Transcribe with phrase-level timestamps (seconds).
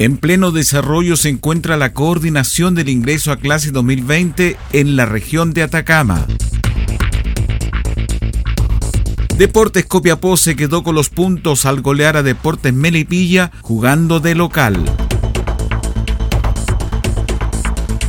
[0.00, 5.52] En pleno desarrollo se encuentra la coordinación del ingreso a clase 2020 en la región
[5.52, 6.26] de Atacama.
[9.36, 14.82] Deportes Copiapó se quedó con los puntos al golear a Deportes Melipilla jugando de local.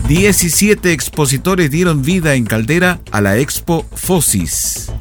[0.07, 4.93] 17 expositores dieron vida en Caldera a la Expo Fosis.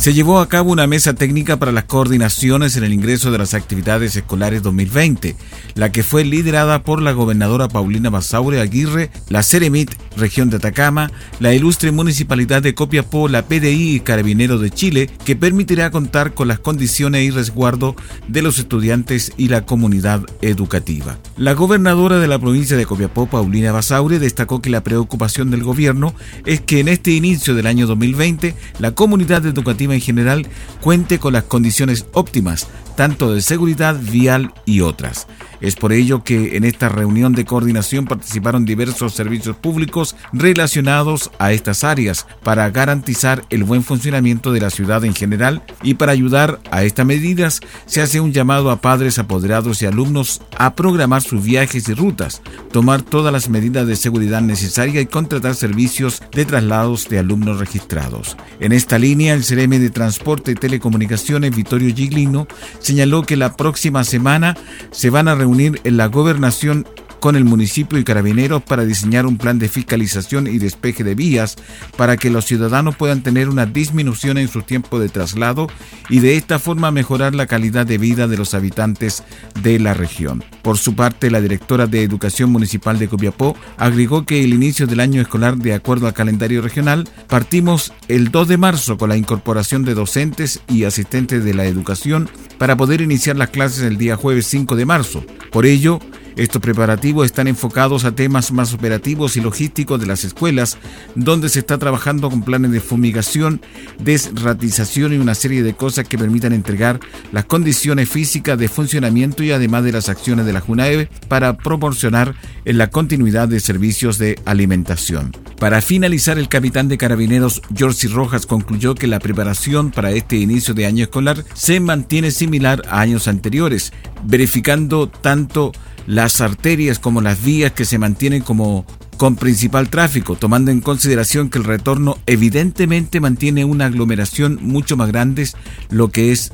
[0.00, 3.52] Se llevó a cabo una mesa técnica para las coordinaciones en el ingreso de las
[3.52, 5.36] actividades escolares 2020,
[5.74, 11.12] la que fue liderada por la gobernadora Paulina Basaure Aguirre, la Ceremit, región de Atacama,
[11.38, 16.48] la ilustre municipalidad de Copiapó, la PDI y Carabineros de Chile, que permitirá contar con
[16.48, 17.94] las condiciones y resguardo
[18.26, 21.18] de los estudiantes y la comunidad educativa.
[21.36, 26.14] La gobernadora de la provincia de Copiapó, Paulina Basaure, destacó que la preocupación del gobierno
[26.46, 30.46] es que en este inicio del año 2020 la comunidad educativa en general
[30.80, 32.68] cuente con las condiciones óptimas,
[33.00, 35.26] tanto de seguridad vial y otras.
[35.62, 41.52] Es por ello que en esta reunión de coordinación participaron diversos servicios públicos relacionados a
[41.52, 46.60] estas áreas para garantizar el buen funcionamiento de la ciudad en general y para ayudar
[46.70, 51.42] a estas medidas se hace un llamado a padres, apoderados y alumnos a programar sus
[51.42, 57.08] viajes y rutas, tomar todas las medidas de seguridad necesarias y contratar servicios de traslados
[57.08, 58.36] de alumnos registrados.
[58.60, 62.46] En esta línea, el CRM de Transporte y Telecomunicaciones, Vittorio Giglino,
[62.90, 64.56] señaló que la próxima semana
[64.90, 66.88] se van a reunir unir en la gobernación
[67.20, 71.56] con el municipio y carabineros para diseñar un plan de fiscalización y despeje de vías
[71.96, 75.68] para que los ciudadanos puedan tener una disminución en su tiempo de traslado
[76.08, 79.22] y de esta forma mejorar la calidad de vida de los habitantes
[79.62, 80.42] de la región.
[80.62, 85.00] Por su parte, la directora de Educación Municipal de Copiapó agregó que el inicio del
[85.00, 89.84] año escolar, de acuerdo al calendario regional, partimos el 2 de marzo con la incorporación
[89.84, 92.28] de docentes y asistentes de la educación
[92.58, 95.24] para poder iniciar las clases el día jueves 5 de marzo.
[95.50, 96.00] Por ello,
[96.40, 100.78] estos preparativos están enfocados a temas más operativos y logísticos de las escuelas,
[101.14, 103.60] donde se está trabajando con planes de fumigación,
[103.98, 106.98] desratización y una serie de cosas que permitan entregar
[107.30, 112.34] las condiciones físicas de funcionamiento y además de las acciones de la JUNAEV para proporcionar
[112.64, 115.32] en la continuidad de servicios de alimentación.
[115.58, 120.72] Para finalizar, el capitán de carabineros George Rojas concluyó que la preparación para este inicio
[120.72, 123.92] de año escolar se mantiene similar a años anteriores,
[124.24, 125.72] verificando tanto
[126.10, 128.84] las arterias como las vías que se mantienen como
[129.16, 135.06] con principal tráfico, tomando en consideración que el retorno evidentemente mantiene una aglomeración mucho más
[135.06, 135.46] grande,
[135.88, 136.52] lo que es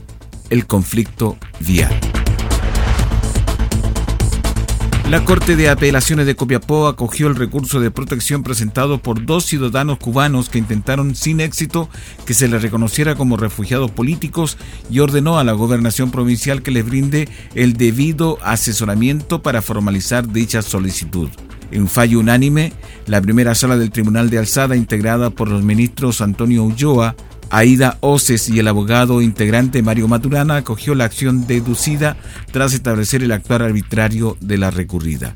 [0.50, 1.98] el conflicto vial.
[5.08, 9.98] La Corte de Apelaciones de Copiapó acogió el recurso de protección presentado por dos ciudadanos
[9.98, 11.88] cubanos que intentaron sin éxito
[12.26, 14.58] que se les reconociera como refugiados políticos
[14.90, 20.60] y ordenó a la gobernación provincial que les brinde el debido asesoramiento para formalizar dicha
[20.60, 21.28] solicitud.
[21.70, 22.72] En fallo unánime,
[23.06, 27.14] la primera sala del Tribunal de Alzada, integrada por los ministros Antonio Ulloa,
[27.50, 32.16] Aida Oces y el abogado integrante Mario Maturana acogió la acción deducida
[32.52, 35.34] tras establecer el actuar arbitrario de la recurrida.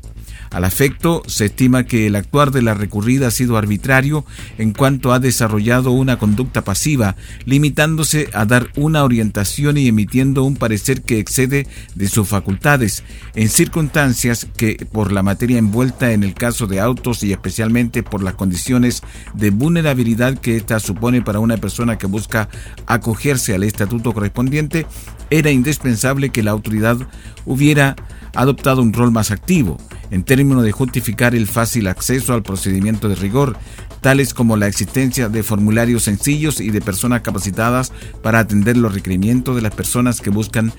[0.51, 4.25] Al afecto, se estima que el actuar de la recurrida ha sido arbitrario
[4.57, 7.15] en cuanto ha desarrollado una conducta pasiva,
[7.45, 13.47] limitándose a dar una orientación y emitiendo un parecer que excede de sus facultades, en
[13.47, 18.33] circunstancias que, por la materia envuelta en el caso de autos y especialmente por las
[18.33, 22.49] condiciones de vulnerabilidad que ésta supone para una persona que busca
[22.87, 24.85] acogerse al estatuto correspondiente,
[25.29, 26.97] era indispensable que la autoridad
[27.45, 27.95] hubiera
[28.33, 29.77] adoptado un rol más activo,
[30.11, 33.57] en términos de justificar el fácil acceso al procedimiento de rigor,
[34.01, 37.91] tales como la existencia de formularios sencillos y de personas capacitadas
[38.21, 40.73] para atender los requerimientos de las personas que buscan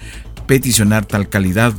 [0.46, 1.73] peticionar tal calidad.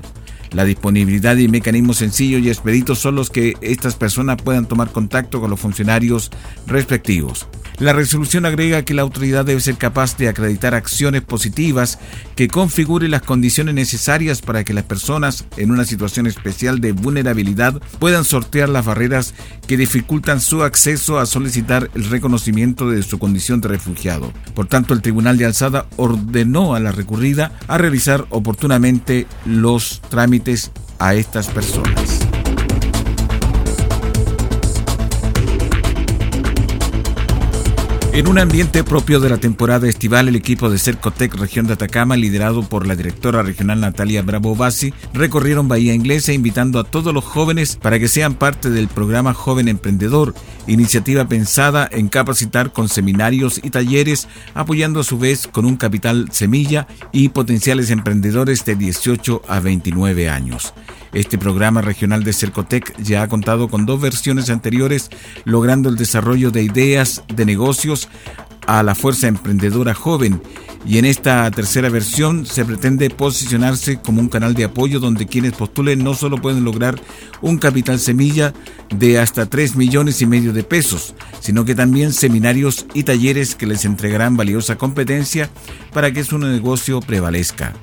[0.52, 5.40] La disponibilidad y mecanismos sencillos y expeditos son los que estas personas puedan tomar contacto
[5.40, 6.32] con los funcionarios
[6.68, 7.48] respectivos.
[7.80, 12.00] La resolución agrega que la autoridad debe ser capaz de acreditar acciones positivas
[12.36, 17.82] que configuren las condiciones necesarias para que las personas en una situación especial de vulnerabilidad
[18.00, 19.34] puedan sortear las barreras
[19.68, 24.32] que dificultan su acceso a solicitar el reconocimiento de su condición de refugiado.
[24.54, 30.72] Por tanto, el Tribunal de Alzada ordenó a la recurrida a realizar oportunamente los trámites
[31.00, 32.23] a estas personas.
[38.14, 42.16] En un ambiente propio de la temporada estival, el equipo de Cercotec Región de Atacama,
[42.16, 47.24] liderado por la directora regional Natalia Bravo Bassi, recorrieron Bahía Inglesa invitando a todos los
[47.24, 50.36] jóvenes para que sean parte del programa Joven Emprendedor,
[50.68, 56.28] iniciativa pensada en capacitar con seminarios y talleres, apoyando a su vez con un capital
[56.32, 60.76] semilla y potenciales emprendedores de 18 a 29 años.
[61.14, 65.10] Este programa regional de Cercotec ya ha contado con dos versiones anteriores,
[65.46, 68.10] logrando el desarrollo de ideas de negocios
[68.66, 70.42] a la fuerza emprendedora joven
[70.86, 75.54] y en esta tercera versión se pretende posicionarse como un canal de apoyo donde quienes
[75.54, 77.00] postulen no solo pueden lograr
[77.42, 78.54] un capital semilla
[78.90, 83.68] de hasta 3 millones y medio de pesos, sino que también seminarios y talleres que
[83.68, 85.50] les entregarán valiosa competencia
[85.94, 87.74] para que su negocio prevalezca.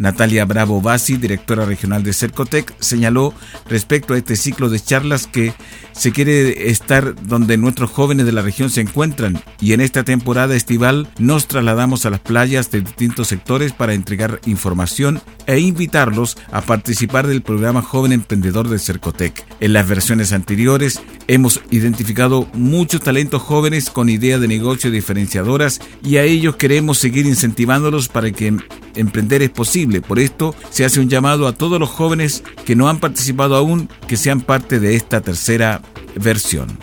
[0.00, 3.34] Natalia Bravo Basi, directora regional de Cercotec, señaló
[3.68, 5.52] respecto a este ciclo de charlas que
[5.92, 10.56] se quiere estar donde nuestros jóvenes de la región se encuentran y en esta temporada
[10.56, 16.62] estival nos trasladamos a las playas de distintos sectores para entregar información e invitarlos a
[16.62, 19.44] participar del programa Joven Emprendedor de Cercotec.
[19.60, 26.16] En las versiones anteriores hemos identificado muchos talentos jóvenes con ideas de negocio diferenciadoras y
[26.16, 28.56] a ellos queremos seguir incentivándolos para que
[28.94, 30.00] emprender es posible.
[30.00, 33.88] Por esto se hace un llamado a todos los jóvenes que no han participado aún
[34.06, 35.82] que sean parte de esta tercera
[36.14, 36.78] versión.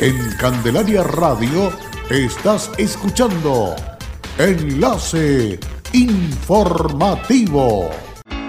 [0.00, 1.72] En Candelaria Radio
[2.10, 3.74] estás escuchando
[4.38, 5.58] Enlace
[5.92, 7.90] Informativo.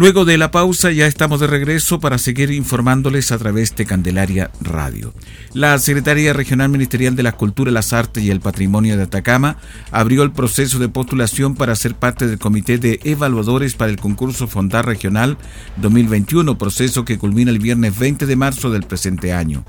[0.00, 4.50] Luego de la pausa ya estamos de regreso para seguir informándoles a través de Candelaria
[4.62, 5.12] Radio.
[5.52, 9.58] La Secretaría Regional Ministerial de la Cultura, las Artes y el Patrimonio de Atacama
[9.90, 14.48] abrió el proceso de postulación para ser parte del Comité de Evaluadores para el concurso
[14.48, 15.36] Fondar Regional
[15.76, 19.66] 2021, proceso que culmina el viernes 20 de marzo del presente año.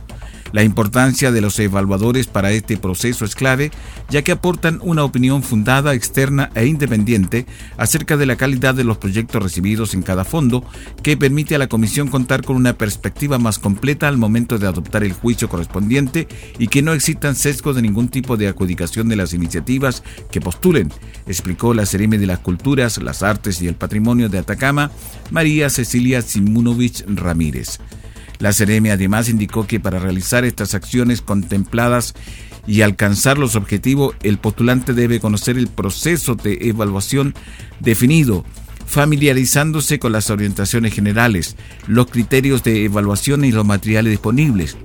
[0.51, 3.72] La importancia de los evaluadores para este proceso es clave,
[4.10, 7.46] ya que aportan una opinión fundada, externa e independiente
[7.77, 10.65] acerca de la calidad de los proyectos recibidos en cada fondo,
[11.03, 15.03] que permite a la Comisión contar con una perspectiva más completa al momento de adoptar
[15.03, 16.27] el juicio correspondiente
[16.60, 20.91] y que no existan sesgos de ningún tipo de adjudicación de las iniciativas que postulen,
[21.27, 24.91] explicó la Seremi de las Culturas, las Artes y el Patrimonio de Atacama,
[25.29, 27.79] María Cecilia Simunovich Ramírez.
[28.41, 32.15] La Ceremi además indicó que para realizar estas acciones contempladas
[32.65, 37.36] y alcanzar los objetivos, el postulante debe conocer el proceso de evaluación
[37.79, 38.43] definido,
[38.88, 41.55] familiarizándose con las orientaciones generales,
[41.86, 44.75] los criterios de evaluación y los materiales disponibles,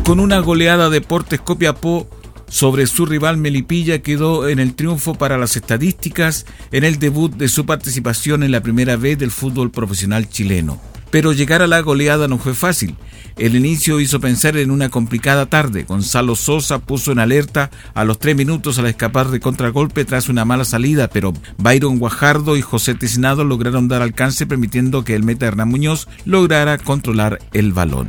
[0.04, 2.06] Con una goleada Deportes Copiapó
[2.46, 7.48] sobre su rival Melipilla quedó en el triunfo para las estadísticas en el debut de
[7.48, 10.78] su participación en la primera vez del fútbol profesional chileno.
[11.10, 12.96] Pero llegar a la goleada no fue fácil.
[13.38, 15.84] El inicio hizo pensar en una complicada tarde.
[15.84, 20.44] Gonzalo Sosa puso en alerta a los tres minutos al escapar de contragolpe tras una
[20.44, 25.46] mala salida, pero Byron Guajardo y José Tiznado lograron dar alcance permitiendo que el meta
[25.46, 28.08] Hernán Muñoz lograra controlar el balón.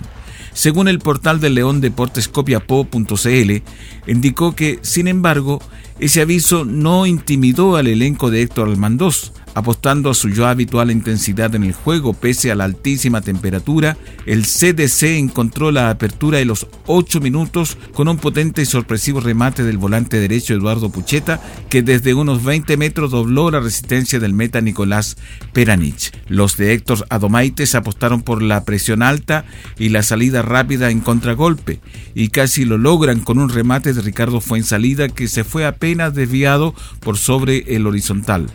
[0.55, 3.61] Según el portal del León Deportes Copiapó.cl,
[4.07, 5.61] indicó que, sin embargo,
[5.99, 11.55] ese aviso no intimidó al elenco de Héctor Almandós, apostando a su ya habitual intensidad
[11.55, 16.67] en el juego pese a la altísima temperatura, el CDC encontró la apertura de los
[16.87, 22.13] 8 minutos con un potente y sorpresivo remate del volante derecho Eduardo Pucheta, que desde
[22.13, 25.17] unos 20 metros dobló la resistencia del meta Nicolás
[25.53, 26.11] Peranich.
[26.27, 29.45] Los de Héctor Adomaites apostaron por la presión alta
[29.79, 31.79] y la salida rápida en contragolpe,
[32.13, 36.75] y casi lo logran con un remate de Ricardo Fuensalida que se fue apenas desviado
[36.99, 38.47] por sobre el horizontal.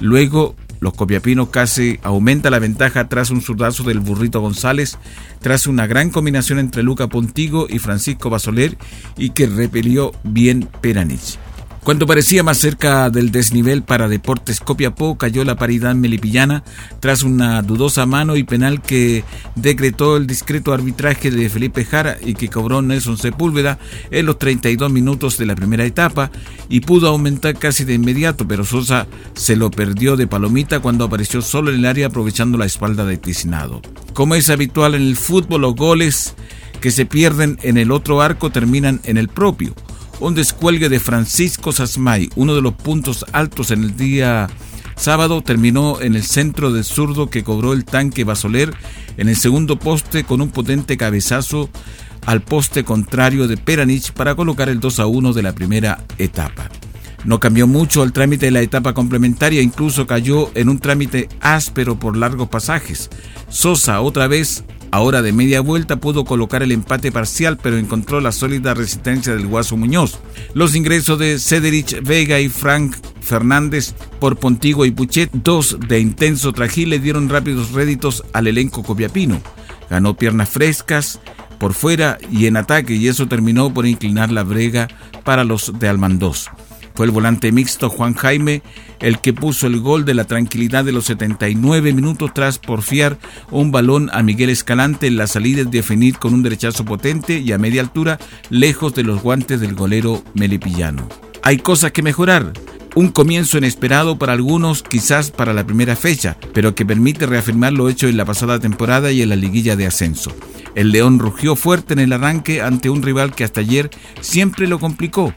[0.00, 4.98] Luego, los copiapinos casi aumenta la ventaja tras un zurdazo del burrito González,
[5.40, 8.76] tras una gran combinación entre Luca Pontigo y Francisco Basoler
[9.16, 11.38] y que repelió bien Peranich.
[11.86, 16.64] Cuando parecía más cerca del desnivel para Deportes Copiapó, cayó la paridad melipillana
[16.98, 19.22] tras una dudosa mano y penal que
[19.54, 23.78] decretó el discreto arbitraje de Felipe Jara y que cobró Nelson Sepúlveda
[24.10, 26.32] en los 32 minutos de la primera etapa
[26.68, 31.40] y pudo aumentar casi de inmediato, pero Sosa se lo perdió de palomita cuando apareció
[31.40, 33.80] solo en el área aprovechando la espalda de Ticinado.
[34.12, 36.34] Como es habitual en el fútbol, los goles
[36.80, 39.72] que se pierden en el otro arco terminan en el propio
[40.20, 44.48] un descuelgue de Francisco Sasmay, uno de los puntos altos en el día
[44.96, 48.74] sábado, terminó en el centro del zurdo que cobró el tanque Basoler
[49.16, 51.68] en el segundo poste con un potente cabezazo
[52.24, 56.70] al poste contrario de Peranich para colocar el 2 a 1 de la primera etapa.
[57.24, 61.98] No cambió mucho el trámite de la etapa complementaria, incluso cayó en un trámite áspero
[61.98, 63.10] por largos pasajes.
[63.48, 64.64] Sosa otra vez
[64.96, 69.46] Ahora de media vuelta pudo colocar el empate parcial, pero encontró la sólida resistencia del
[69.46, 70.18] Guaso Muñoz.
[70.54, 76.54] Los ingresos de Cederich Vega y Frank Fernández por Pontigo y Puchet, dos de intenso
[76.54, 79.42] trajín, le dieron rápidos réditos al elenco copiapino.
[79.90, 81.20] Ganó piernas frescas,
[81.58, 84.88] por fuera y en ataque y eso terminó por inclinar la brega
[85.24, 86.48] para los de Almandós.
[86.96, 88.62] Fue el volante mixto Juan Jaime
[89.00, 93.18] el que puso el gol de la tranquilidad de los 79 minutos tras porfiar
[93.50, 97.52] un balón a Miguel Escalante en la salida de definir con un derechazo potente y
[97.52, 101.06] a media altura lejos de los guantes del golero melipillano.
[101.42, 102.54] Hay cosas que mejorar,
[102.94, 107.90] un comienzo inesperado para algunos, quizás para la primera fecha, pero que permite reafirmar lo
[107.90, 110.34] hecho en la pasada temporada y en la liguilla de ascenso.
[110.74, 113.90] El León rugió fuerte en el arranque ante un rival que hasta ayer
[114.22, 115.34] siempre lo complicó.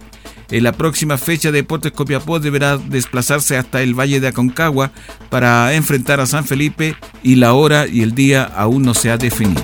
[0.51, 4.91] En la próxima fecha Deportes Copiapó deberá desplazarse hasta el Valle de Aconcagua
[5.29, 9.17] para enfrentar a San Felipe y la hora y el día aún no se ha
[9.17, 9.63] definido.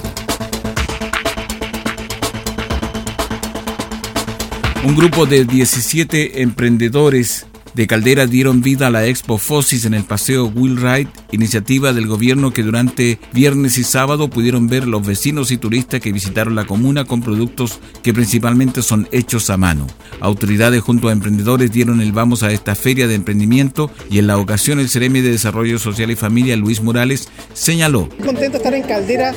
[4.84, 10.06] Un grupo de 17 emprendedores de Caldera dieron vida a la Expo Fosis en el
[10.06, 15.58] Paseo Wheelwright, iniciativa del gobierno que durante viernes y sábado pudieron ver los vecinos y
[15.58, 19.88] turistas que visitaron la comuna con productos que principalmente son hechos a mano.
[20.22, 24.38] Autoridades junto a emprendedores dieron el vamos a esta feria de emprendimiento y en la
[24.38, 28.08] ocasión el Ceremi de Desarrollo Social y Familia, Luis Morales, señaló.
[28.24, 29.34] Contento estar en Caldera,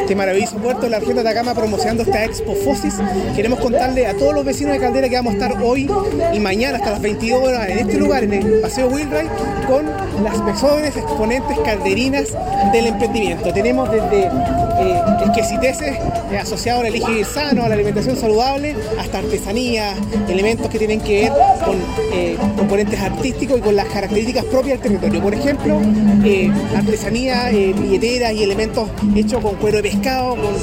[0.00, 2.94] este maravilloso puerto la región de Atacama promocionando esta Expo Fosis.
[3.36, 5.90] Queremos contarle a todos los vecinos de Caldera que vamos a estar hoy
[6.32, 9.30] y mañana hasta las 22 horas este lugar, en el Paseo Wheelwright,
[9.66, 9.86] con
[10.22, 12.28] las mejores exponentes calderinas
[12.72, 13.52] del emprendimiento.
[13.52, 15.98] Tenemos desde eh, exquisiteces
[16.32, 19.94] eh, asociados al elige sano, a la alimentación saludable, hasta artesanía,
[20.28, 21.32] elementos que tienen que ver
[21.64, 21.76] con
[22.12, 25.22] eh, componentes artísticos y con las características propias del territorio.
[25.22, 25.80] Por ejemplo,
[26.24, 30.54] eh, artesanía, billeteras y elementos hechos con cuero de pescado, con,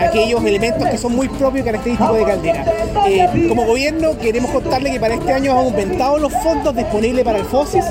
[0.00, 2.64] aquellos elementos que son muy propios y característicos de Caldera.
[3.48, 7.44] como gobierno queremos contarle que para este año hemos aumentado los fondos disponibles para el
[7.46, 7.84] FOSIS,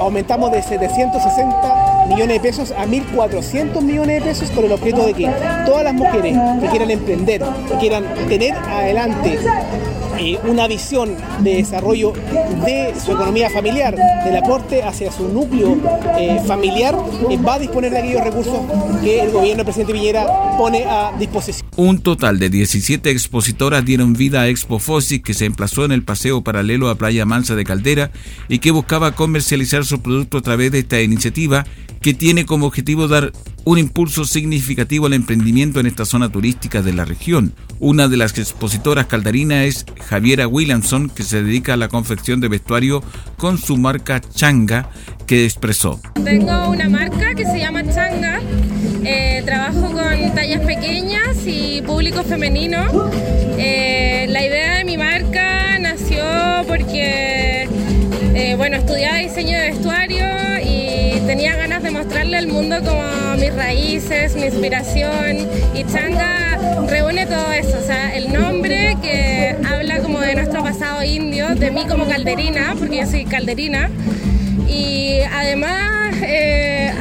[0.00, 5.14] aumentamos de 760 millones de pesos a 1.400 millones de pesos con el objeto de
[5.14, 5.30] que
[5.64, 9.38] todas las mujeres que quieran emprender, que quieran tener adelante
[10.18, 12.12] eh, una visión de desarrollo
[12.64, 13.94] de su economía familiar,
[14.24, 15.76] del aporte hacia su núcleo
[16.18, 16.96] eh, familiar,
[17.30, 18.58] eh, va a disponer de aquellos recursos
[19.02, 21.69] que el gobierno del presidente Piñera pone a disposición.
[21.76, 26.02] Un total de 17 expositoras dieron vida a Expo Fosis que se emplazó en el
[26.02, 28.10] paseo paralelo a Playa Mansa de Caldera
[28.48, 31.64] y que buscaba comercializar su producto a través de esta iniciativa
[32.00, 33.32] que tiene como objetivo dar
[33.64, 37.52] un impulso significativo al emprendimiento en esta zona turística de la región.
[37.78, 42.48] Una de las expositoras caldarinas es Javiera Williamson, que se dedica a la confección de
[42.48, 43.02] vestuario
[43.36, 44.90] con su marca Changa,
[45.26, 46.00] que expresó.
[46.24, 48.29] Tengo una marca que se llama Changa.
[49.04, 53.10] Eh, trabajo con tallas pequeñas y público femenino.
[53.58, 56.24] Eh, la idea de mi marca nació
[56.66, 57.68] porque,
[58.34, 60.40] eh, bueno, estudiaba diseño de vestuario
[61.30, 66.58] tenía ganas de mostrarle al mundo como mis raíces, mi inspiración y Changa
[66.88, 71.70] reúne todo eso, o sea, el nombre que habla como de nuestro pasado indio, de
[71.70, 73.90] mí como calderina, porque yo soy calderina,
[74.66, 76.16] y además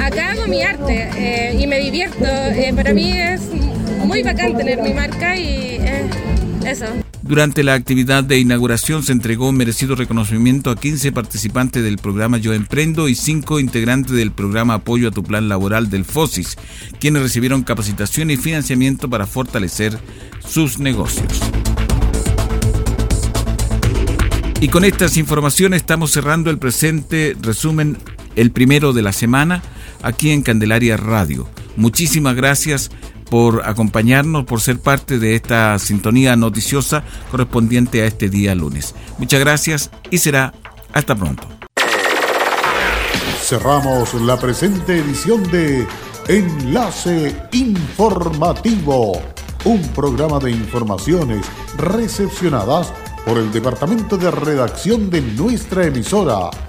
[0.09, 3.41] acá hago mi arte eh, y me divierto, eh, para mí es
[4.05, 5.79] muy bacán tener mi marca y
[6.65, 6.85] eso.
[7.21, 12.53] Durante la actividad de inauguración se entregó merecido reconocimiento a 15 participantes del programa Yo
[12.53, 16.57] Emprendo y 5 integrantes del programa Apoyo a tu Plan Laboral del FOSIS,
[16.99, 19.99] quienes recibieron capacitación y financiamiento para fortalecer
[20.43, 21.39] sus negocios.
[24.59, 27.97] Y con estas informaciones estamos cerrando el presente resumen,
[28.35, 29.61] el primero de la semana,
[30.01, 31.47] aquí en Candelaria Radio.
[31.75, 32.91] Muchísimas gracias
[33.29, 38.95] por acompañarnos, por ser parte de esta sintonía noticiosa correspondiente a este día lunes.
[39.17, 40.53] Muchas gracias y será
[40.93, 41.47] hasta pronto.
[43.41, 45.87] Cerramos la presente edición de
[46.27, 49.21] Enlace Informativo,
[49.65, 51.45] un programa de informaciones
[51.77, 52.93] recepcionadas
[53.25, 56.68] por el Departamento de Redacción de nuestra emisora.